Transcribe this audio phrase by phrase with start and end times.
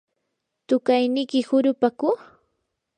[0.67, 2.07] ¿tuqayniki hurupaku?